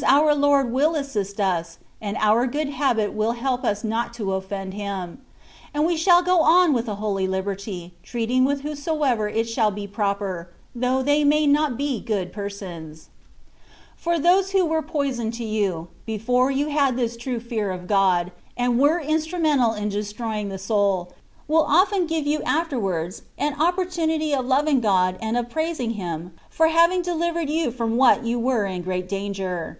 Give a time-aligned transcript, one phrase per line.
[0.00, 4.32] 211 our Lord will assist ns^ and our good habit will help us not to
[4.32, 5.22] offend Him;
[5.72, 9.86] and we shall go on with a holy liberty, treating with whomsoever it shall be
[9.86, 13.08] proper, though they may not be good persons;
[13.96, 18.32] for those who were poison to you, before you had this true fear of God,
[18.56, 21.12] and were instru mental in destroying the soul,
[21.46, 26.66] will often give you afterwards an opportunity of loving God and of praising Him for
[26.66, 29.78] having delivered you from what you were in great danger.